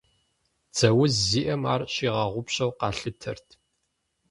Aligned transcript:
Дзэ 0.73 0.89
уз 1.01 1.13
зиӏэм 1.27 1.63
ар 1.73 1.81
щигъэгъупщэу 1.93 2.71
къалъытэрт. 2.79 3.47